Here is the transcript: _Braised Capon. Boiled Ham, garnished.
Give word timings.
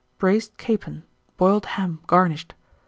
_Braised 0.17 0.57
Capon. 0.57 1.03
Boiled 1.37 1.67
Ham, 1.77 1.99
garnished. 2.07 2.55